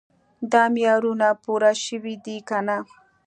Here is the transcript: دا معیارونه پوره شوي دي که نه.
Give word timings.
دا 0.51 0.63
معیارونه 0.73 1.27
پوره 1.43 1.71
شوي 1.85 2.15
دي 2.23 2.37
که 2.47 2.57
نه. 2.67 2.77